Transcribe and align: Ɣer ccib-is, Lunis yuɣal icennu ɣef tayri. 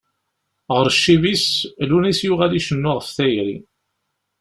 Ɣer 0.75 0.87
ccib-is, 0.95 1.45
Lunis 1.89 2.19
yuɣal 2.23 2.53
icennu 2.59 2.91
ɣef 2.93 3.07
tayri. 3.15 3.57